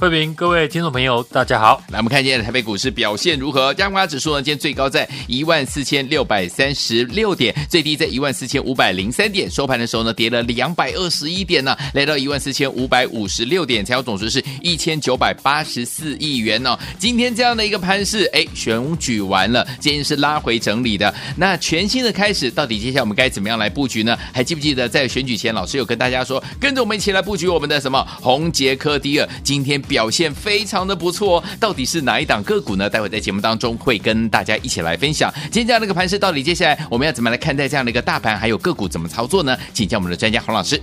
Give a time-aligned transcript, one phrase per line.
[0.00, 1.82] 慧平，各位听众朋友，大家好。
[1.88, 3.74] 来，我们看今天的台北股市表现如何？
[3.74, 4.40] 加权指数呢？
[4.40, 9.50] 今天最高在一万四千六百三十六点，最低在一万四千五百零三点。
[9.50, 16.78] 收盘的时候呢，跌了两百二十一点呢，来到一万四千五百五十六点，成交总值是一千九百八十四亿元哦。
[16.96, 21.12] 今天这样的一个盘势，哎，选举完了，今天是拉回整理的。
[21.36, 24.16] 那全新的开始，到底接下来我们该怎么样来布局呢？
[24.32, 29.28] 还记不记得在选举前，老师有跟大家说，跟着我们一起来布局我们的什么红杰科第二？
[29.42, 29.82] 今天。
[29.88, 32.88] 表现非常的不错哦，到底是哪一档个股呢？
[32.88, 35.32] 待会在节目当中会跟大家一起来分享。
[35.44, 39.58] 今天这样的一个盘势，到底接下来我们要怎么来看待这样的一个大盘，还有个股怎么操作呢？
[39.72, 40.80] 请教我们的专家洪老师。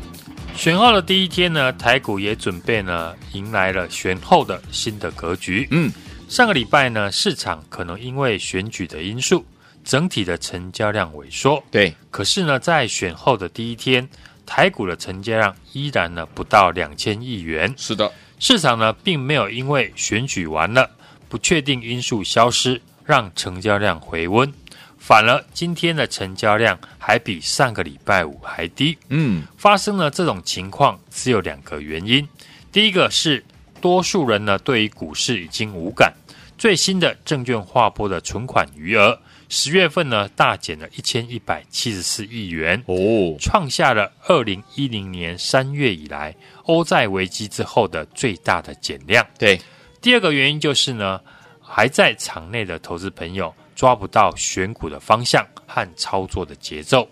[0.55, 5.67] 选后的第一天呢，台股也准备呢迎来了选后的新的格局。
[5.71, 5.91] 嗯，
[6.27, 9.45] 上个礼拜呢，市场可能因为选举的因素，
[9.83, 11.61] 整体的成交量萎缩。
[11.69, 14.07] 对，可是呢，在选后的第一天，
[14.45, 17.73] 台股的成交量依然呢不到两千亿元。
[17.75, 18.09] 是的。
[18.39, 20.89] 市场呢，并没有因为选举完了，
[21.29, 24.53] 不确定因素消失，让成交量回温，
[24.97, 28.97] 反而今天的成交量还比上个礼拜五还低。
[29.09, 32.27] 嗯，发生了这种情况，只有两个原因。
[32.71, 33.43] 第一个是
[33.79, 36.13] 多数人呢，对于股市已经无感。
[36.57, 49.25] 最新的证券划拨的存款余额，十月份呢大减了一千一百七十四亿元，哦，创下了二零一零年三月以来欧债危机之后的最大的减量。
[49.37, 49.59] 对，
[50.01, 51.21] 第二个原因就是呢，
[51.61, 57.07] 还在场内的投资朋友抓不到选股的方向和操作的节奏。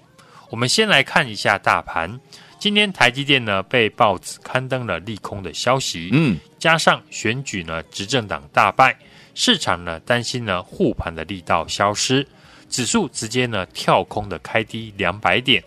[0.50, 2.19] 我们先来看一下大盘，
[2.59, 8.97] 今天台积电呢被报纸刊登了利空的消息，嗯，加上选举呢执政党大败。
[9.36, 12.26] 市场呢担心呢护盘的力道消失，
[12.70, 15.64] 指数直接呢跳空的开低两百点，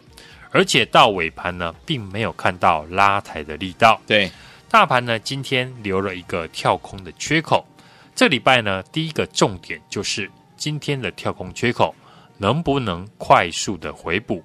[0.50, 4.00] 而且到尾盘呢并没有看到拉抬的力道。
[4.06, 4.31] 对，
[4.71, 7.66] 大盘呢今天留了一个跳空的缺口。
[8.15, 11.94] 这礼拜呢第一个重点就是今天的跳空缺口
[12.38, 14.43] 能不能快速的回补。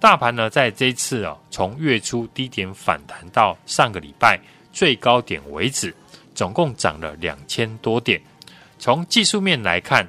[0.00, 4.40] 大盘呢在这一次啊从月初低点反弹到上个礼拜
[4.72, 5.94] 最高点为止，
[6.34, 8.20] 总共涨了两千多点。
[8.82, 10.04] 从技术面来看，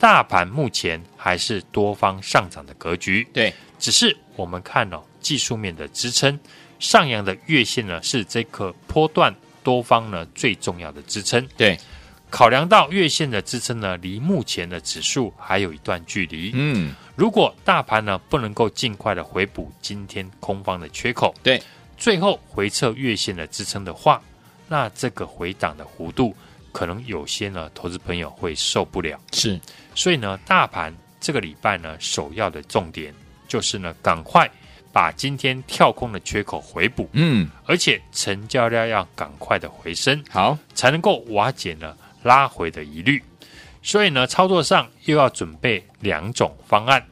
[0.00, 3.24] 大盘目前还是多方上涨的格局。
[3.32, 6.36] 对，只是我们看哦，技术面的支撑，
[6.80, 9.32] 上扬的月线呢是这个波段
[9.62, 11.46] 多方呢最重要的支撑。
[11.56, 11.78] 对，
[12.28, 16.50] 考量到月线的支撑呢，离目前的指数还有一段距离。
[16.52, 21.62] 嗯，如果大盘呢不能够尽快的回补今天空方的缺口，对，
[21.96, 24.20] 最后回撤月线的支撑的话，
[24.66, 26.34] 那这个回档的弧度。
[26.76, 29.58] 可能有些呢，投资朋友会受不了，是，
[29.94, 33.14] 所以呢，大盘这个礼拜呢，首要的重点
[33.48, 34.46] 就是呢，赶快
[34.92, 43.24] 把今天跳空的缺口回补，嗯，而且成交量要赶快的回升，好，才能够瓦解呢拉回的疑虑。
[43.82, 47.02] 所以呢，操作上又要准备两种方案。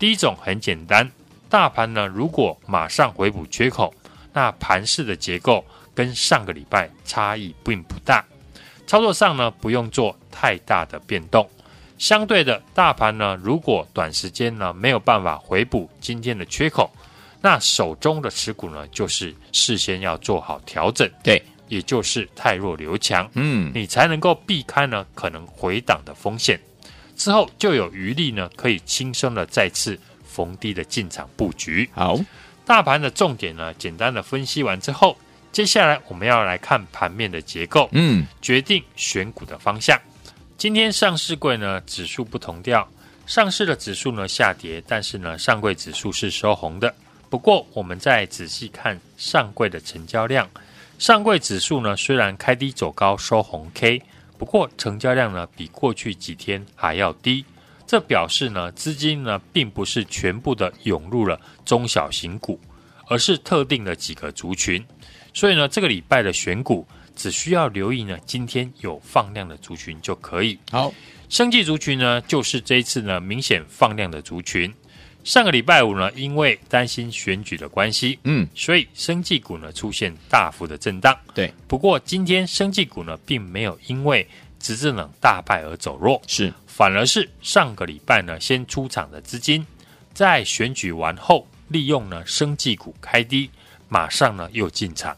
[0.00, 1.08] 第一种很简单，
[1.48, 3.94] 大盘呢如果马上回补缺口，
[4.32, 8.24] 那盘势的结构跟上个礼拜差异并不大。
[8.92, 11.48] 操作上呢，不用做太大的变动。
[11.96, 16.90] 相对的，大盘呢，如果短时间呢没有办法回补今天的缺口，
[17.40, 21.10] 那手中的持股呢，就是事先要做好调整。
[21.24, 23.26] 对，也就是太弱留强。
[23.32, 26.60] 嗯，你才能够避开呢可能回档的风险，
[27.16, 31.88] 之后就有余力呢，可以轻松的再次逢低的进场布局。
[31.94, 32.20] 好，
[32.66, 35.16] 大盘的重点呢，简单的分析完之后。
[35.52, 40.00] 接下来我们要来看盘面的结构，嗯，决定选股的方向。
[40.56, 42.88] 今天上市柜呢指数不同调，
[43.26, 46.92] 上市的指数呢下跌，但是呢上柜指数是收红的。
[47.28, 50.48] 不过我们再仔细看上柜的成交量，
[50.98, 54.02] 上柜指数呢虽然开低走高收红 K，
[54.38, 57.44] 不过成交量呢比过去几天还要低，
[57.86, 62.58] 这表示呢资金呢并不是全部的涌入了中小型股，
[63.06, 64.82] 而是特定的几个族群。
[65.34, 66.86] 所以呢，这个礼拜的选股
[67.16, 70.58] 只需要留意呢，今天有放量的族群就可以。
[70.70, 70.92] 好，
[71.28, 74.72] 生技族群呢，就是这一次呢明显放量的族群。
[75.24, 81.16] 上个礼拜五呢，因为担心选举的关系，嗯，所以生技股呢出现大幅的震荡。
[81.32, 84.26] 对，不过今天生技股呢并没有因为
[84.58, 89.64] 执政党大败而走弱，是，反而是上个礼拜呢先出场的资金，
[90.12, 93.48] 在选举完后，利用呢生技股开低，
[93.88, 95.16] 马上呢又进场。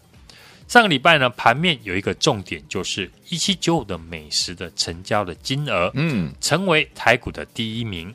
[0.67, 8.13] 上个礼拜呢，盘面有一个重点，就是一七九五的美食的成交的金额，嗯，成为台股的第一名。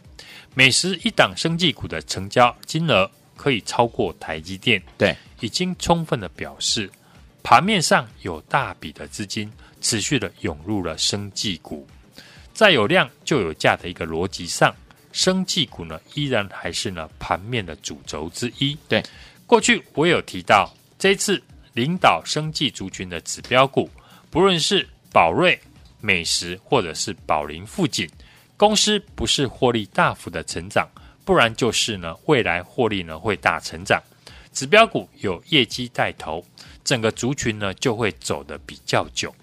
[0.56, 6.90] 美食一档生技股的成交金额可以超过台积电，对，已经充分的表示
[7.44, 9.50] 盘面上有大笔的资金
[9.80, 11.88] 持续的涌入了生技股，
[12.54, 14.75] 在有量就有价的一个逻辑上，
[15.13, 18.78] 生技股呢依然还是呢盘面的主轴之一。
[18.90, 19.01] 对，
[19.46, 21.42] 过去我有提到这一次。
[21.79, 23.89] 领导生技族群的指标股，
[24.29, 25.57] 不论是宝瑞、
[26.01, 28.05] 美食或者是宝林、富锦，
[28.57, 30.85] 公司不是获利大幅的成长，
[31.23, 33.97] 不然就是呢未来获利呢会大成长。
[34.51, 36.43] 指标股有业绩带头，
[36.83, 39.33] 整个族群呢就会走得比较久。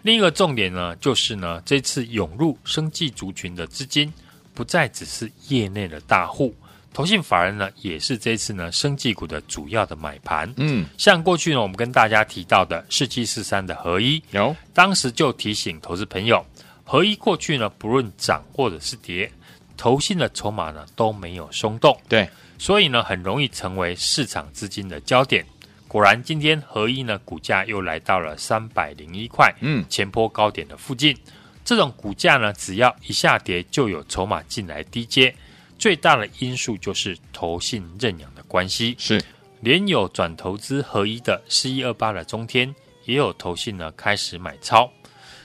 [0.00, 4.10] 另一个重点呢，就是呢这次涌入生技族群的资金，
[4.54, 6.54] 不再只是业内的大户。
[6.96, 10.50] 投信法人呢，也是这次呢生技股的主要的买盘。
[10.56, 16.42] 嗯，像过去呢，我们跟大家提到的四七四三的合一，有当时就提醒投资朋友，
[16.84, 19.30] 合一过去呢，不论涨或者是跌，
[19.76, 21.94] 投信的筹码呢都没有松动。
[22.08, 22.26] 对，
[22.56, 25.44] 所以呢，很容易成为市场资金的焦点。
[25.86, 31.14] 果然，今天合一呢股价又来到了三百零一块，嗯，前坡高点的附近。
[31.62, 35.34] 这种股价呢，只要一下跌，就有筹码进来低接。
[35.78, 39.22] 最大的因素就是投信认养的关系，是
[39.60, 42.74] 连有转投资合一的四一二八的中天，
[43.04, 44.90] 也有投信呢开始买超，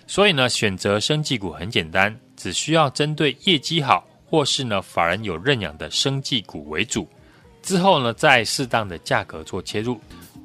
[0.07, 7.07] 所以呢选择生技股很简单，只需要针对业绩好或是呢法人有认养的生技股为主，
[7.61, 9.99] 之后呢再适当的价格做切入。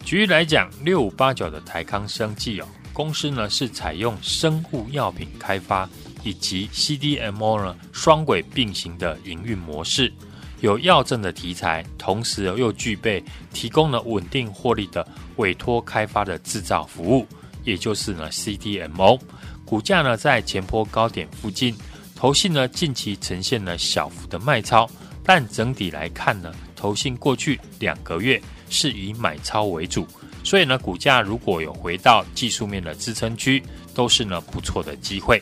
[0.05, 5.89] 举例来讲，六五八九的台康生技哦，公司呢是采用生物药品开发。
[6.27, 10.13] 以及 CDMO 呢双轨并行的营运模式，
[10.61, 15.07] 有药证的题材，同时又具备提供了稳定获利的
[15.37, 17.25] 委托开发的制造服务，
[17.63, 19.21] 也就是呢 CDMO。
[19.65, 21.77] 股价呢在前坡高点附近，
[22.17, 24.91] 投信呢近期呈现了小幅的卖超，
[25.23, 30.05] 但整体来看呢，投信过去两个月是以买超为主，
[30.43, 33.63] 所以呢股价如果有回到技术面的支撑区，
[33.95, 35.41] 都是呢不错的机会。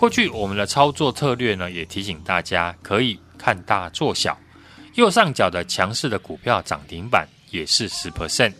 [0.00, 4.34] 过去我们的操作策略呢，也提醒大家可以看大做小。
[4.94, 8.50] 右上角的强势的股票涨停板也是十 percent，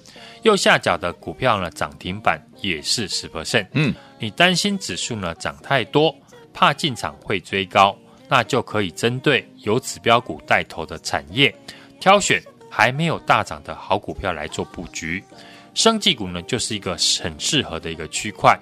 [0.43, 3.67] 右下角的股票呢涨停板也是十 percent。
[3.73, 6.15] 嗯，你担心指数呢涨太多，
[6.53, 7.97] 怕进场会追高，
[8.29, 11.55] 那就可以针对有指标股带头的产业，
[11.99, 12.39] 挑选
[12.71, 15.25] 还没有大涨的好股票来做布局。
[15.73, 18.61] 生技股呢，就是一个很适合的一个区块。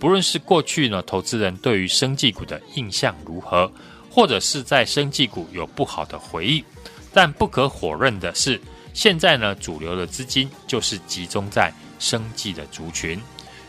[0.00, 3.70] 不论是过去呢，投资人对于生技股的印象如何，
[4.10, 6.64] 或者是在生技股有不好的回忆，
[7.12, 8.58] 但不可否认的是，
[8.94, 13.20] 现在呢，主流的资金就是集中在生技的族群。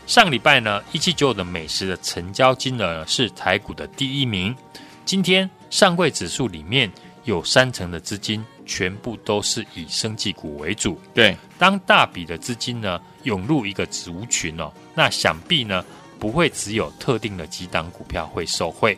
[0.06, 4.56] 上礼拜呢，一七九五的美食的成交金额是台股的第一名。
[5.04, 6.90] 今天上柜指数里面
[7.24, 10.98] 有三成的资金全部都是以生技股为主。
[11.12, 15.84] 对，当大笔的资金呢涌入一个族群哦，那想必呢。
[16.22, 18.96] 不会只有特定的几档股票会受惠，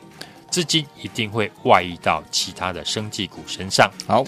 [0.51, 3.91] 资金一定会外溢到其他的生技股身上。
[4.07, 4.23] 好，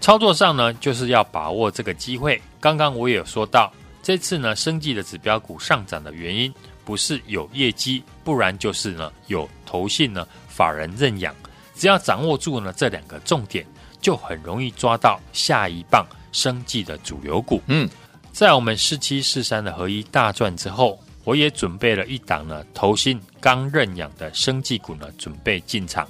[0.00, 2.42] 操作上呢，就是要把握这个机会。
[2.58, 3.72] 刚刚我也有说到，
[4.02, 6.52] 这次呢，生技的指标股上涨的原因，
[6.84, 11.32] 不是有业绩，不然就是呢有投信呢法人认养。
[11.76, 13.64] 只要掌握住呢这两个重点，
[14.00, 17.62] 就很容易抓到下一棒生技的主流股。
[17.68, 17.88] 嗯，
[18.32, 20.98] 在我们四七四三的合一大赚之后。
[21.24, 26.06] 我也准备了一档呢，投信刚认养的生技股呢，准备进场。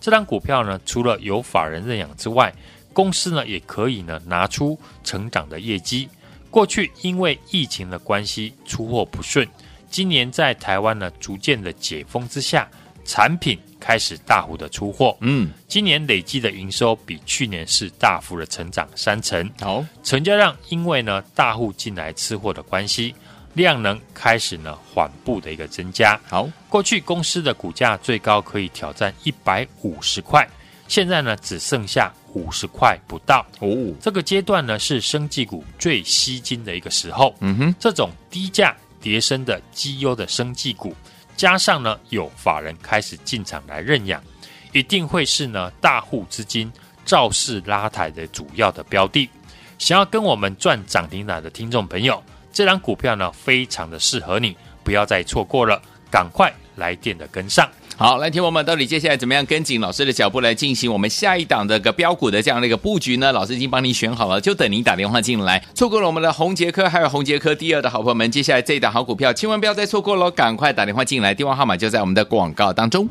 [0.00, 2.52] 这档股票呢，除了有法人认养之外，
[2.92, 6.08] 公司呢也可以呢拿出成长的业绩。
[6.50, 9.46] 过去因为疫情的关系出货不顺，
[9.90, 12.68] 今年在台湾呢逐渐的解封之下，
[13.04, 15.16] 产品开始大幅的出货。
[15.20, 19.50] 嗯，今年累计的营收比去年是大幅的成长三成。
[19.60, 23.14] 好，成交量因为呢大户进来吃货的关系。
[23.54, 26.20] 量能开始呢缓步的一个增加。
[26.28, 30.46] 好，过去公司的股价最高可以挑战一百五十块，
[30.86, 33.46] 现在呢只剩下五十块不到。
[33.60, 37.34] 哦，这个阶段呢是生技股最吸金的一个时候。
[37.40, 40.94] 嗯哼，这种低价跌升的绩优的生技股，
[41.36, 44.22] 加上呢有法人开始进场来认养，
[44.72, 46.72] 一定会是呢大户资金
[47.04, 49.28] 造势拉抬的主要的标的。
[49.78, 52.22] 想要跟我们赚涨停板的听众朋友，
[52.54, 57.68] 这张股票呢非常的适合你，不要再错过了，赶快来电的跟上。
[57.96, 63.32] 好，来听我们到底接下来怎么样跟紧老师的脚步来进行我们下一档的个标股的这样的一个布局呢？
[63.32, 65.64] 老师已经帮你选好了，就等您打电话进来。
[65.74, 73.08] 错过了我们的宏杰科还有宏杰科第二的好朋友们，接下来这一档好股票千万不要再错过喽，赶快打电话进来，电话号码就在我们的广告当中。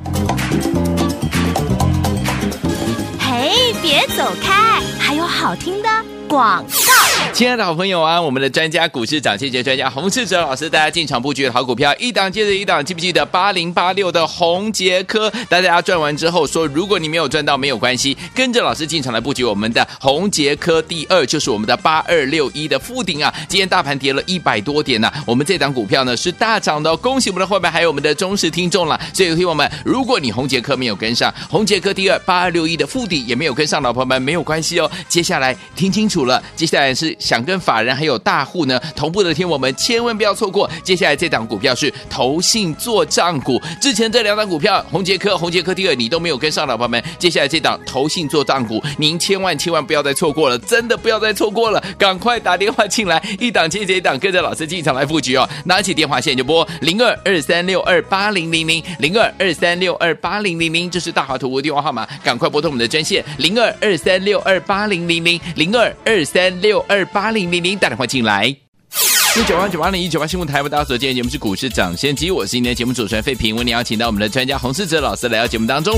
[3.19, 5.89] 嘿，别走开，还有好听的
[6.27, 7.02] 广告。
[7.33, 15.33] 亲爱的好朋友啊，我们的专家股市涨跌跌专家洪世哲老师大家进场布局的好股票，一档接着一档，记不记得八零八六的宏捷科？
[15.49, 23.33] 大家赚完之后说，如果你没有赚到没有关系，跟着老师进场来布局我们的宏捷科第二，就是我们的八二六一的富鼎啊。
[23.49, 28.99] 今天大盘跌了一百多点呢、我们这档股票呢是大涨的，恭喜我们的伙伴还有我们的忠实听众了。
[29.11, 34.89] 所以听友们，如果你宏捷科没有跟上，宏捷科第二八二六一的富鼎也没有跟上，老朋友们没有关系哦。
[35.09, 37.17] 接下来听清楚了，接下来是。
[37.23, 40.69] 想跟法人还有大户呢同步的听，我们千万不要错过。
[40.83, 55.47] 接下来这档股票是投信做账股，之前这两档股票红杰科、红杰科第二你都没有跟上的朋友们，接下来这档投信做账股，您千万千万不要再错过了，真的不要再错过了，赶快打电话进来，一档接着一档，跟着老师进场来布局哦。
[55.63, 67.07] 拿起电话线就拨零二二三六二八零零零零二二三六二八零零零，这是大华图的电话号码，赶快拨通我们的专线零二二三六二八零零零零二二三六二。
[67.13, 75.95] 八零零零打电话进来，一九八九八零一九八新闻台为大家所见节目是股市涨先机，我是今天的节目主持人费平，为您邀请到我们的专家洪士哲老师来到节目当中，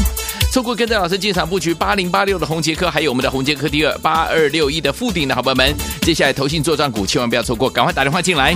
[0.51, 8.53] 错过跟着老师进场布局八零八六的宏捷科，还有我们的宏捷科第二八二六一的富鼎的好朋友们，接下来投信做账股千万不要错过，赶快打电话进来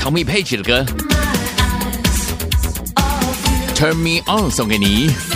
[0.00, 0.86] ，Tommy Page 的歌
[3.74, 5.31] ，Turn Me On 送给你。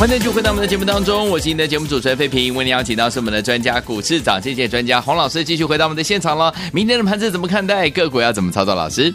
[0.00, 6.54] 欢迎继续回到我们的节目当中，我是您的节目主持人费平，为您邀请到是我们的专家股市长，谢谢专家洪老师，继续回到我们的现场了。
[6.72, 7.90] 明天的盘子怎么看待？
[7.90, 8.74] 个股要怎么操作？
[8.74, 9.14] 老师，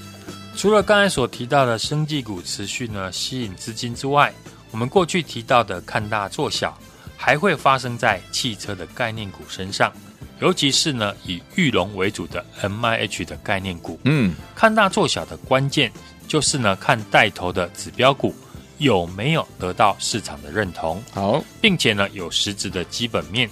[0.56, 4.32] 除了刚才所提到的生技股持续呢吸引资金之外，
[4.70, 6.78] 我们过去提到的看大做小，
[7.18, 9.92] 还会发生在汽车的概念股身上，
[10.40, 14.00] 尤其是呢以玉龙为主的 MIH 的概念股。
[14.04, 15.92] 嗯，看大做小的关键
[16.28, 18.36] 就是呢看带头的指标股。
[18.78, 21.02] 有没有得到市场的认同？
[21.14, 23.50] 好，并且呢有实质的基本面。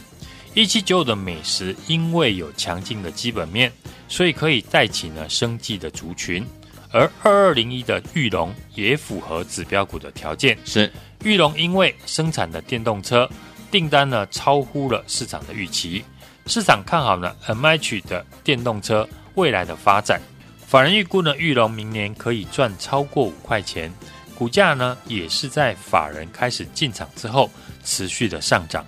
[0.54, 3.72] 一七九五的美食因为有强劲的基本面，
[4.08, 6.46] 所以可以带起呢生计的族群。
[6.92, 10.56] 而二二零一的裕隆也符合指标股的条件。
[10.64, 10.92] 是
[11.24, 13.28] 裕隆因为生产的电动车
[13.72, 16.04] 订单呢超乎了市场的预期，
[16.46, 20.22] 市场看好呢 MH 的电动车未来的发展。
[20.68, 23.92] 法人预估呢裕隆明年可以赚超过五块钱。
[24.38, 27.50] 股价呢，也是在法人开始进场之后
[27.84, 28.86] 持续的上涨。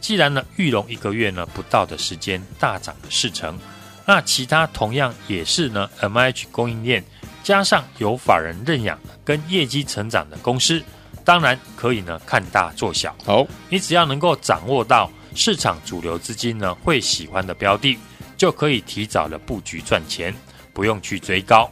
[0.00, 3.58] 既然呢，玉龙一个月呢不到的时间大涨了四成，
[4.06, 7.04] 那其他同样也是呢 MH 供应链
[7.42, 10.82] 加上有法人认养跟业绩成长的公司，
[11.24, 13.14] 当然可以呢看大做小。
[13.24, 17.98] 好，你只要能够掌握到市场主流资金呢会喜欢的标的，
[18.36, 20.34] 就可以提早的布局赚钱，
[20.72, 21.70] 不用去追高。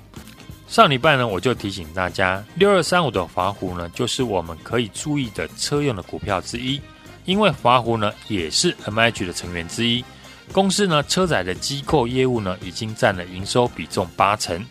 [0.66, 6.80] 上礼拜呢，我就提醒大家，六二三五的华湖呢，就是我们可以注意的车用的股票之一。
[7.24, 10.04] 因为华湖呢，也是 MH 的成员之一。
[10.52, 14.64] 公司呢，车载的机构业务呢，已经占了营收比重八成，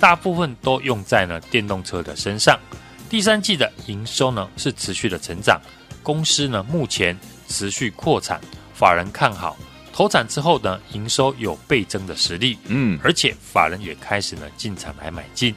[0.00, 2.58] 大部分都用在呢电动车的身上。
[3.08, 5.60] 第三季的营收呢，是持续的成长。
[6.02, 7.16] 公司呢，目前
[7.46, 8.40] 持续扩产，
[8.74, 9.56] 法人看好，
[9.92, 15.54] 投产之后呢，营收有倍增的实力，嗯，而且法人也开始呢进场来买进。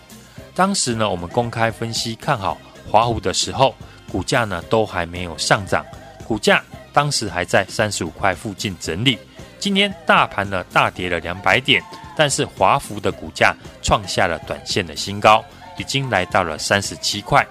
[0.53, 2.57] 当时呢，我们公开分析看好
[2.89, 3.73] 华湖的时候，
[4.11, 5.85] 股价呢都还没有上涨，
[6.27, 6.61] 股价
[6.91, 9.17] 当时还在三十五块附近整理。
[9.57, 11.81] 今天大盘呢大跌了两百点，
[12.15, 15.43] 但是华孚的股价创下了短线的新高，
[15.77, 17.45] 已经来到了三十七块。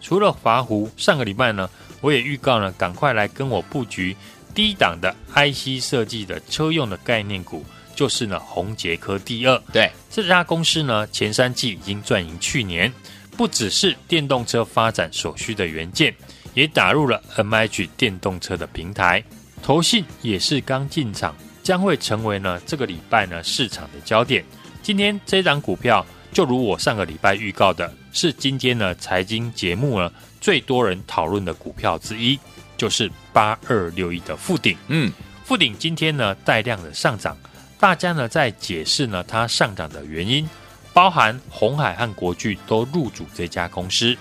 [0.00, 1.68] 除了华孚，上个礼拜呢，
[2.00, 4.16] 我也预告呢，赶快来跟我布局
[4.54, 7.64] 低档的 IC 设计的车用的概念股。
[7.92, 12.90] 就是呢，宏杰科第二，对这家公司呢，前三季已经赚赢去年，
[13.36, 16.14] 不只是电动车发展所需的元件，
[16.54, 19.22] 也打入了 MH 电动车的平台。
[19.62, 24.42] 投信也是刚进场，将会成为呢这个礼拜呢市场的焦点。
[24.82, 32.38] 今天这档股票，就如我上个礼拜预告的，是今天呢财经节目呢最多人讨论的股票之一，
[32.80, 34.74] 就是八二六一的富鼎。
[34.88, 35.12] 嗯，
[35.44, 37.36] 富鼎今天呢带量的上涨。
[37.78, 40.48] 大家呢在解释呢它上涨的原因，
[40.94, 44.16] 包含红海和国巨都入主这家公司，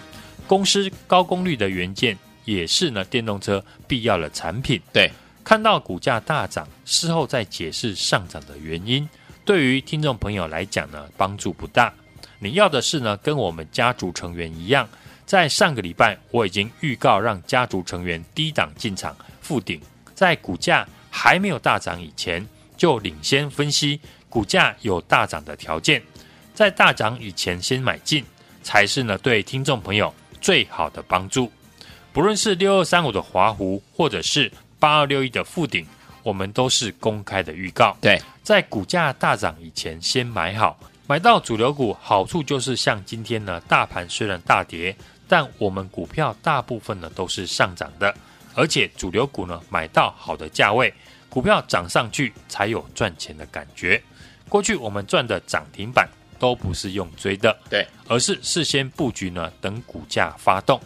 [0.45, 4.81] 公司高功率的元件也是呢电动车必要的产品。
[4.91, 5.09] 对，
[5.41, 9.07] 看到股价大涨，事后再解释上涨的原因，
[9.45, 11.93] 对于听众朋友来讲呢帮助不大。
[12.39, 14.85] 你要的是呢跟我们家族成员一样，
[15.29, 19.79] 在上个礼拜我已经预告让家族成员低档进场复顶，
[20.15, 22.43] 在股价还没有大涨以前。
[22.75, 26.01] 就领先分析股价有大涨的条件，
[26.55, 28.25] 在大涨以前先买进，
[28.63, 31.51] 才是呢对听众朋友最好的帮助。
[32.11, 35.85] 不论是六二三五的华湖，或者是八二六一的富鼎，
[36.23, 37.95] 我们都是公开的预告。
[38.01, 44.95] 对，在股价大涨以前先买好，买到主流股，好处就是像今天呢，大盘虽然大跌，
[45.29, 48.13] 但我们股票大部分呢都是上涨的，
[48.53, 50.93] 而且主流股呢买到好的价位。
[51.29, 54.01] 股票涨上去才有赚钱的感觉。
[54.49, 56.09] 过去我们赚的涨停板
[56.39, 60.81] 都不是用追的，对，而是事先布局呢，等股价发动，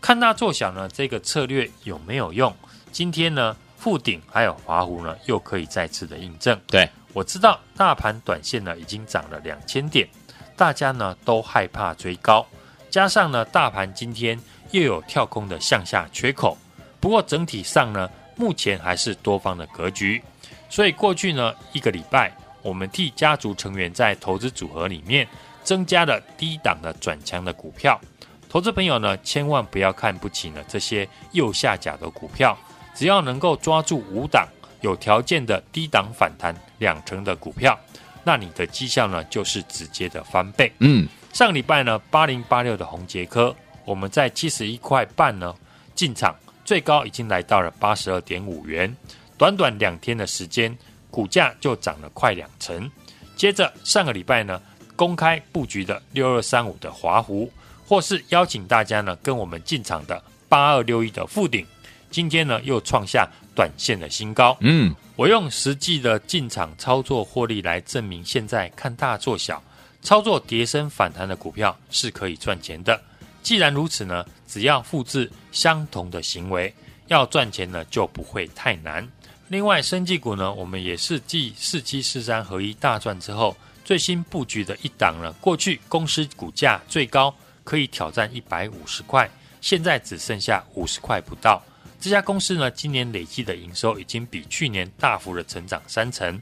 [0.00, 2.50] 看大做小呢，这个策略有没有用？
[2.90, 6.58] 今天呢，富鼎还有华湖呢，又可以再次的印证。
[6.68, 10.08] 对，我知道大盘短线呢已经涨了两千点，
[10.56, 12.46] 大家呢都害怕追高，
[12.90, 14.38] 加上呢大盘今天
[14.70, 16.56] 又有跳空的向下缺口，
[17.00, 18.10] 不过整体上呢。
[18.38, 20.22] 目前还是多方的格局，
[20.68, 25.26] 所以过去呢一个礼拜，我们替家族成员在投资组合里面
[25.64, 27.98] 增加了低档的转强的股票。
[28.46, 32.54] 投资朋友呢，千万不要看不起呢这些右下角的股票，
[32.94, 34.46] 只要能够抓住五档
[34.82, 37.80] 有条件的低档反弹两成的股票，
[38.22, 40.70] 那你的绩效呢就是直接的翻倍。
[40.80, 45.54] 嗯，上礼拜呢八零八六的红杰科，我们在七十一块半呢
[45.94, 46.34] 进场。
[46.64, 48.96] 最高已经来到了八十二点五元，
[49.36, 50.74] 短短两天的时间，
[51.10, 52.90] 股价就涨了快两成。
[53.36, 54.58] 接着上个礼拜呢，
[54.96, 57.52] 公开布局的六二三五的华湖，
[57.86, 61.66] 或是邀请大家呢跟我们进场的八二六一的富鼎，
[62.10, 64.56] 今天呢又创下短线的新高。
[64.62, 69.62] 嗯，我用实际的进场操作获利来证明，现在看大做小，
[70.06, 73.02] 操作跌升反弹的股票是可以赚钱的。
[73.42, 76.72] 既然如此呢，只要复制相同的行为，
[77.08, 79.04] 要赚钱呢就不会太难。
[79.48, 85.32] 另外，生技股呢，我们也是继四七四三合一大赚之后，最新布局的一档呢。
[85.40, 89.28] 过去公司股价最高可以挑战一百五十块，
[89.60, 91.60] 现在只剩下五十块不到。
[92.00, 96.40] 这家公司呢，今年累计的营收已经比去年大幅的成长三成。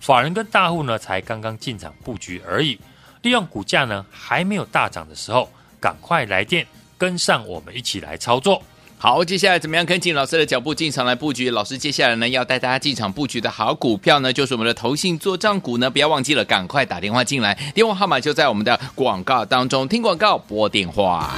[0.00, 2.78] 法人跟大户呢，才刚刚进场布局而已。
[3.22, 5.48] 利用股价呢还没有大涨的时候。
[5.78, 8.60] 赶快来电，跟上我们一起来操作。
[8.98, 11.50] 好，接下来怎么样跟进老师的脚步进场来布局？
[11.50, 21.36] 老师接下来呢要带大家进场布局的好股票呢，就是我们的投信做账股呢，不要忘记了，赶快打电话进来，电话号码就在我们的广告当中，听广告拨电话。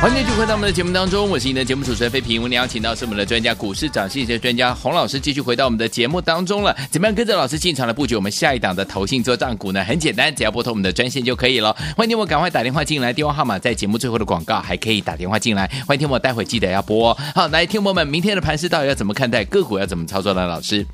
[0.00, 2.42] 欢迎继续回到我们的节目当中，我是你的节目主持人费平。
[2.42, 6.76] 我们邀请到是我们的专家股市涨势的专家洪老师，继续回到我们的节目当中了。
[6.90, 9.82] 怎么样跟着老师进场来布局我们下一档的投信做账股呢？
[9.82, 11.74] 很简单，只要拨通我们的专线就可以了。
[11.96, 15.66] 欢迎听我赶快打电话进来，电话号码在节目最后的广告还可以打电话进来。
[15.86, 17.18] 欢迎听我待会记得要拨哦。
[17.34, 20.46] 好，来听我们明天的盘市到底要怎么看待，个股要怎么操作呢？
[20.46, 20.86] 老师，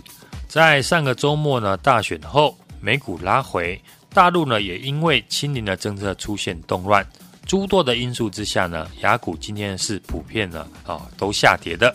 [0.47, 3.83] 在上个周末呢，大选后美股拉回，
[4.15, 7.05] 大陆呢也因为清零的政策出现动乱。
[7.51, 11.93] 诸多的因素之下呢，雅股今天是普遍呢啊都下跌的。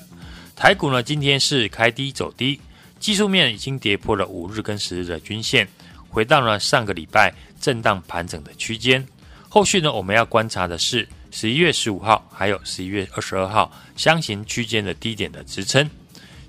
[0.54, 2.60] 台股呢今天是开低走低，
[3.00, 5.66] 技术面已经跌破了五日跟十日的均线，
[6.10, 9.02] 回到了上个礼拜震荡盘整的区间。
[9.48, 15.90] 后续呢我们要观察的是十一月十五号还有十一月二十二号箱型区间的低点的支撑。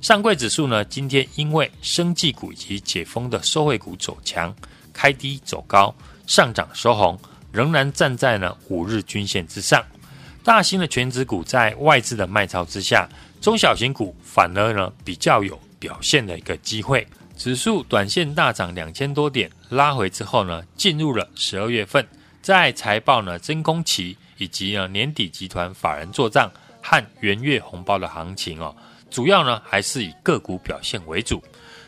[0.01, 4.53] 上柜指数呢今天因为生技股以及解封的受惠股走强，
[4.93, 5.95] 开低走高，
[6.27, 7.17] 上涨收红。
[7.57, 9.83] 仍然站在呢五日均线之上，
[10.45, 13.09] 大型的全指股在外资的卖超之下，
[13.41, 17.07] 中小型股反而呢比较有表现的一个机会。
[17.35, 22.07] 指数短线大涨两千多点，拉回之后呢，进入了十二月份，
[22.43, 28.77] 在财报呢真空期以及呢年底集团法人做账和元月红包的行情哦，
[29.11, 31.43] 主要呢还是以个股表现为主。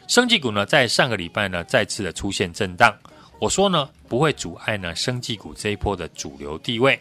[0.06, 2.96] 生技股呢在上个礼拜呢再次的出现震荡。
[3.38, 6.98] 我说呢，不会阻碍呢生技股这一波的主流地位。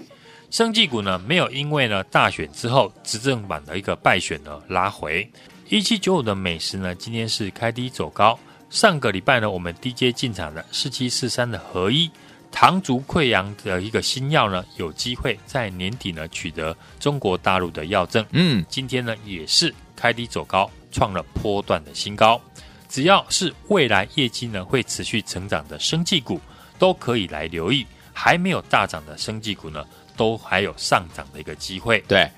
[0.52, 5.30] 生技股呢，没有因为呢大选之后执政版的一个败选呢拉回。
[5.70, 8.38] 一七九五的美食呢，今天是开低走高。
[8.70, 12.10] 上个礼拜呢，我们低阶进场的四七四三的合一
[12.52, 18.26] 糖竹溃疡的一个新药呢，有机会在年底呢取得中国大陆的药证。
[18.32, 22.39] 嗯，今天呢也是开低走高，创了波段的新高。
[22.88, 26.39] 只要是未来业绩呢会持续成长的生技股，
[26.78, 29.86] 都可以来留意；还没有大涨的生技股呢，
[30.16, 32.00] 都还有上涨的一个机会。
[32.08, 32.30] 对，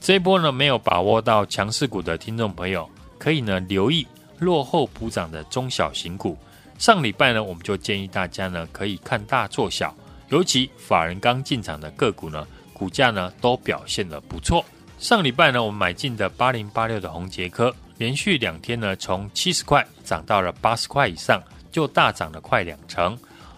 [0.00, 4.06] 这一波呢没有把握到强势股的听众朋友，可以呢留意
[4.38, 6.36] 落后补涨的中小型股。
[6.78, 9.94] 上礼拜呢，我们就建议大家呢可以看大做小，
[10.28, 14.64] 尤其法人刚进场的个股呢，股价呢都表现得不错。
[14.98, 17.74] 上礼拜呢，我们买进的八零八六的红杰科。
[17.98, 21.38] 连续两天呢，从七十块涨到了八十块以上，
[21.70, 23.14] 就大涨了快两成。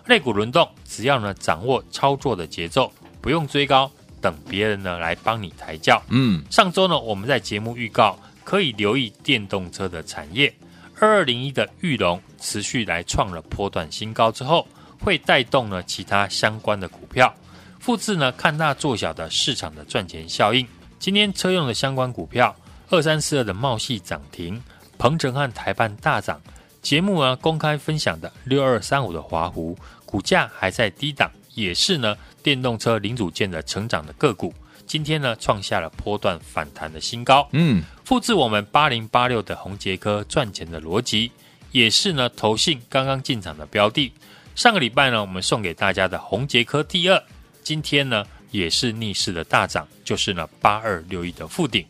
[0.06, 6.02] 类股轮动，只要呢掌握操作的节奏，不用追高，等别人呢来帮你抬轿。
[6.08, 10.52] 嗯，上周呢我们在节目预告，可以留意电动车的产业。
[10.98, 14.66] 二二零一的玉龙持续来创了波段新高之后，
[14.98, 17.34] 会带动呢其他相关的股票，
[17.80, 20.66] 复制呢看大做小的市场的赚钱效应。
[20.98, 22.54] 今天车用的相关股票。
[22.90, 24.62] 二三四二的茂系涨停，
[24.98, 26.38] 鹏程和台办大涨。
[26.82, 34.52] 节目啊公开分享的六二三五的华湖，股价还在低档，也是呢电动车零组件的成长的个股。
[34.84, 37.48] 今天呢创下了波段反弹的新高。
[37.52, 41.30] 嗯，复制我们八零八六的红杰科赚钱的逻辑，
[41.70, 44.12] 也是呢投信刚刚进场的标的。
[44.56, 47.22] 上个礼拜呢我们送给大家的红杰科第二，
[47.62, 51.86] 今天呢也是逆势的大涨，就是呢八二六一的富鼎。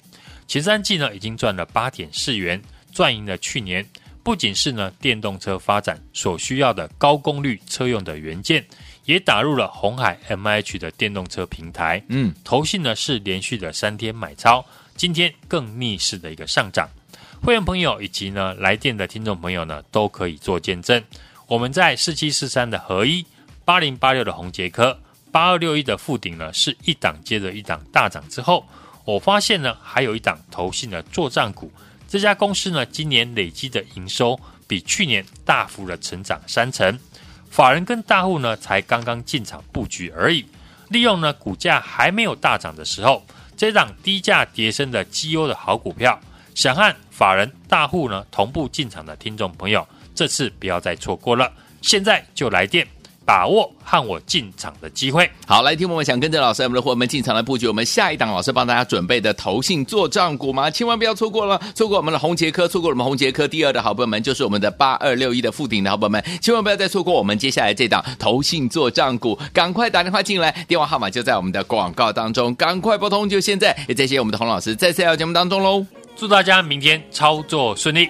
[0.46, 3.84] 前三季呢，已经赚了八点四元，赚赢了去年。
[4.22, 8.64] 不仅是呢电动车发展所需要的高功率车用的元件，
[9.04, 12.02] 也打入了红海 MIH 的电动车平台。
[12.08, 14.64] 嗯，投信呢是连续的三天买超，
[14.96, 16.88] 今天更逆势的一个上涨。
[17.42, 21.02] 会员朋友以及呢来电的听众朋友呢，都可以做见证。
[21.48, 23.26] 我们在四七四三的合一，
[23.64, 24.96] 八零八六的宏捷科，
[25.32, 28.64] 八二六一的富鼎呢，是一档接着一档大涨之后。
[29.04, 31.72] 我发现呢，还有一档投信的作账股，
[32.12, 36.98] 这家公司呢，今年累积的营收比去年大幅的成长三成，
[37.48, 40.44] 法人跟大户呢才刚刚进场布局而已，
[40.90, 43.24] 利用呢股价还没有大涨的时候，
[43.56, 46.20] 这档低价跌升的绩优的好股票，
[46.54, 52.86] 想和法人大户呢同步进场的听众朋友，这次不要再错过了，现在就来电。
[53.24, 55.30] 把握和我进场的机会。
[55.46, 60.70] 好，来听我们想跟着老师，我们的伙伴们进场来布局我们下一档老师帮大家准备的投信做账股吗？
[60.70, 73.76] 千万不要错过了，错过我们的红杰科，错过我们红杰科第二的好朋友们，就是我们的八二六一的附顶的好朋友们，千万不要再错过我们接下来这档投信做账股，赶快打电话进来，电话号码就在我们的广告当中，赶快拨通，就现在。
[73.88, 75.84] 也谢谢我们的洪老师在这条节目当中喽，
[76.16, 78.08] 祝大家明天操作顺利。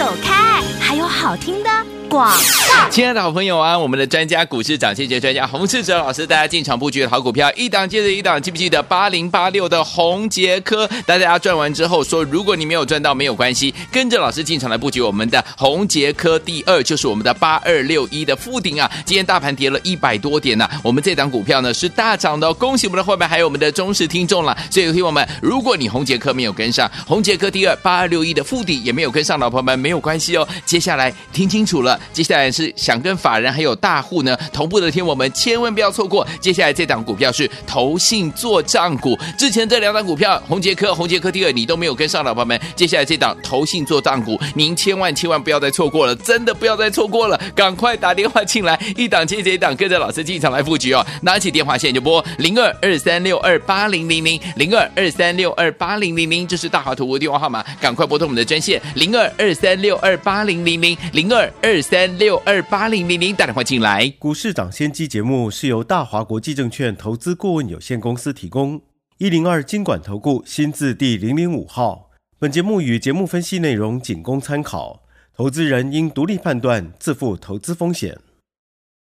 [0.00, 1.68] 走开，还有好听的
[2.10, 2.90] 广告。
[2.90, 10.88] 亲爱的好朋友啊，我们的专家股市涨跌专家洪世哲老师，大家进场布局的好股票，一档接着一档，记不记得八零八六的宏捷科？
[11.06, 16.36] 大家赚完之后说，如果你没有赚到没有关系，跟着老师进场来布局我们的宏捷科。
[16.40, 24.56] 第二就是我们的八二六一的富鼎啊，今天大盘跌了一百多点呢、我们这档股票呢是大涨的，恭喜我们的伙伴还有我们的忠实听众了。
[24.68, 30.48] 所以听友们，如果你宏捷科没有跟上，宏捷科第二八二六一的富鼎也没有跟上，老朋友们没有关系哦。
[30.64, 36.26] 接下来听清楚了，接下来是想跟法人还有大户呢同步的听我们千万不要错过。
[36.40, 51.04] 接下来这档股票是投信做账股，之前这两档股票红杰科、红杰科第二你都没有跟上，老朋友们，接下来这档投信做账股，您千万千万不要再错过了，真的不要再错过了，赶快打电话进来，一档接着一档，跟着老师进场来布局哦。
[51.22, 64.08] 拿起电话线就拨零二二三六二八零零零零二二三六二八零零零，这是大华图的电话号码，赶快拨通我们的专线零二二三六二八零零零零二二三六二八零零零，打电话进来。
[64.16, 68.80] 股市涨先机节目是由大华国际证券投资顾问有限公司提供，
[69.18, 72.10] 一零二经管投顾新字第零零五号。
[72.38, 75.02] 本节目与节目分析内容仅供参考，
[75.36, 78.16] 投资人应独立判断，自负投资风险。